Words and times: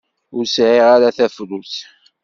Ur 0.35 0.45
sɛiɣ 0.55 0.87
ara 0.95 1.15
tafrut. 1.17 1.73